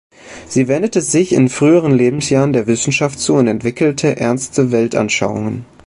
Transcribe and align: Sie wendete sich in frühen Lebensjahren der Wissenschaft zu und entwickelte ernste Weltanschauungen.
Sie 0.47 0.67
wendete 0.67 0.99
sich 0.99 1.31
in 1.31 1.47
frühen 1.47 1.91
Lebensjahren 1.93 2.53
der 2.53 2.65
Wissenschaft 2.65 3.19
zu 3.19 3.35
und 3.35 3.45
entwickelte 3.45 4.17
ernste 4.17 4.71
Weltanschauungen. 4.71 5.63